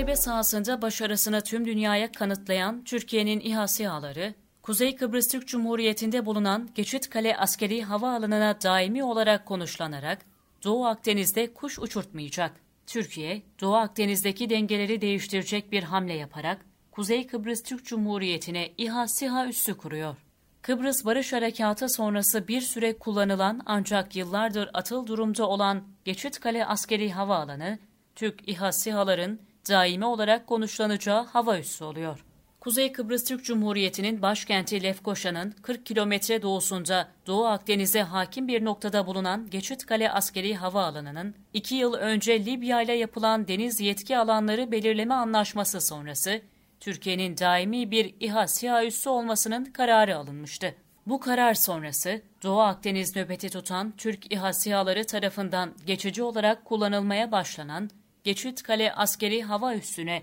[0.00, 7.36] muharebe sahasında başarısını tüm dünyaya kanıtlayan Türkiye'nin İHA SİHA'ları, Kuzey Kıbrıs Türk Cumhuriyeti'nde bulunan Geçitkale
[7.36, 10.18] Askeri Havaalanı'na daimi olarak konuşlanarak
[10.64, 12.52] Doğu Akdeniz'de kuş uçurtmayacak.
[12.86, 19.76] Türkiye, Doğu Akdeniz'deki dengeleri değiştirecek bir hamle yaparak Kuzey Kıbrıs Türk Cumhuriyeti'ne İHA SİHA üssü
[19.76, 20.16] kuruyor.
[20.62, 27.78] Kıbrıs Barış Harekatı sonrası bir süre kullanılan ancak yıllardır atıl durumda olan Geçitkale Askeri Havaalanı,
[28.14, 32.24] Türk İHA SİHA'ların daimi olarak konuşlanacağı hava üssü oluyor.
[32.60, 39.50] Kuzey Kıbrıs Türk Cumhuriyeti'nin başkenti Lefkoşa'nın 40 kilometre doğusunda Doğu Akdeniz'e hakim bir noktada bulunan
[39.50, 46.42] Geçitkale Askeri Havaalanı'nın iki yıl önce Libya ile yapılan deniz yetki alanları belirleme anlaşması sonrası
[46.80, 50.74] Türkiye'nin daimi bir İHA SİHA üssü olmasının kararı alınmıştı.
[51.06, 57.90] Bu karar sonrası Doğu Akdeniz nöbeti tutan Türk İHA SİHA'ları tarafından geçici olarak kullanılmaya başlanan
[58.24, 60.22] Geçitkale Askeri Hava Üssü'ne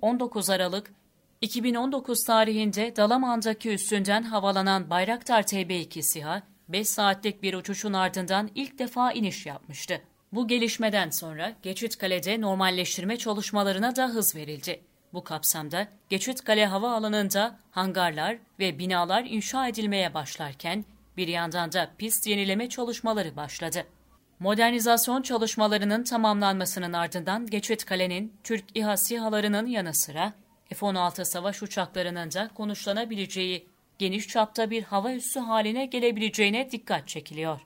[0.00, 0.92] 19 Aralık
[1.40, 9.12] 2019 tarihinde Dalaman'daki üstünden havalanan Bayraktar TB2 SİHA, 5 saatlik bir uçuşun ardından ilk defa
[9.12, 10.00] iniş yapmıştı.
[10.32, 14.80] Bu gelişmeden sonra Geçitkale'de normalleştirme çalışmalarına da hız verildi.
[15.12, 20.84] Bu kapsamda Geçitkale Havaalanı'nda hangarlar ve binalar inşa edilmeye başlarken
[21.16, 23.84] bir yandan da pist yenileme çalışmaları başladı.
[24.40, 30.32] Modernizasyon çalışmalarının tamamlanmasının ardından Geçitkale'nin Türk İHA SİHA'larının yanı sıra
[30.74, 33.66] F-16 savaş uçaklarının da konuşlanabileceği
[33.98, 37.60] geniş çapta bir hava üssü haline gelebileceğine dikkat çekiliyor.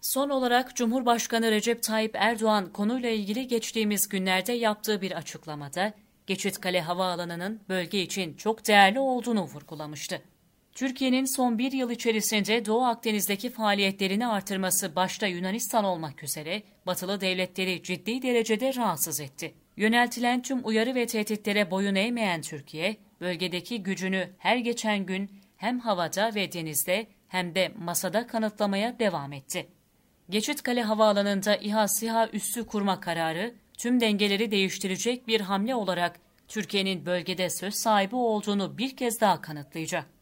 [0.00, 5.92] Son olarak Cumhurbaşkanı Recep Tayyip Erdoğan konuyla ilgili geçtiğimiz günlerde yaptığı bir açıklamada
[6.26, 10.22] Geçitkale Havaalanı'nın bölge için çok değerli olduğunu vurgulamıştı.
[10.74, 17.82] Türkiye'nin son bir yıl içerisinde Doğu Akdeniz'deki faaliyetlerini artırması başta Yunanistan olmak üzere batılı devletleri
[17.82, 19.54] ciddi derecede rahatsız etti.
[19.76, 26.34] Yöneltilen tüm uyarı ve tehditlere boyun eğmeyen Türkiye, bölgedeki gücünü her geçen gün hem havada
[26.34, 29.68] ve denizde hem de masada kanıtlamaya devam etti.
[30.30, 37.50] Geçitkale Havaalanı'nda İHA SİHA üssü kurma kararı, tüm dengeleri değiştirecek bir hamle olarak Türkiye'nin bölgede
[37.50, 40.21] söz sahibi olduğunu bir kez daha kanıtlayacak.